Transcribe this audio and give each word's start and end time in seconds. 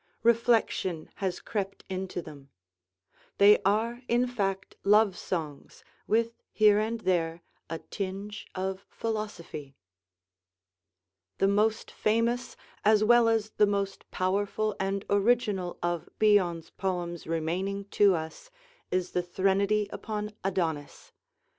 Reflection 0.23 1.11
has 1.17 1.39
crept 1.39 1.83
into 1.87 2.23
them; 2.23 2.49
they 3.37 3.61
are 3.61 4.01
in 4.07 4.25
fact 4.25 4.75
love 4.83 5.15
songs, 5.15 5.83
with 6.07 6.41
here 6.51 6.79
and 6.79 7.01
there 7.01 7.43
a 7.69 7.77
tinge 7.77 8.47
of 8.55 8.83
philosophy, 8.89 9.75
The 11.37 11.47
most 11.49 11.91
famous 11.91 12.55
as 12.83 13.03
well 13.03 13.29
as 13.29 13.51
the 13.51 13.67
most 13.67 14.09
powerful 14.09 14.75
and 14.79 15.05
original 15.07 15.77
of 15.83 16.09
Bion's 16.17 16.71
poems 16.71 17.27
remaining 17.27 17.85
to 17.89 18.15
us 18.15 18.49
is 18.89 19.11
the 19.11 19.21
threnody 19.21 19.87
upon 19.93 20.31
Adonis. 20.43 21.11